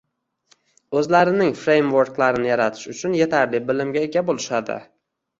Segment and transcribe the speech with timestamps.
[0.99, 4.79] O’zlarining farameworklarini yaratish uchun yetarli bilimga ega bo’lishadi